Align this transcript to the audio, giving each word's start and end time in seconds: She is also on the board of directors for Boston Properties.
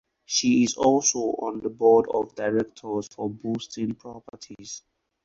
She 0.25 0.63
is 0.63 0.77
also 0.77 1.19
on 1.19 1.59
the 1.59 1.69
board 1.69 2.07
of 2.11 2.33
directors 2.33 3.07
for 3.13 3.29
Boston 3.29 3.93
Properties. 3.93 4.81